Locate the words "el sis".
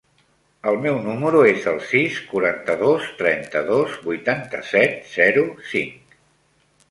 1.71-2.15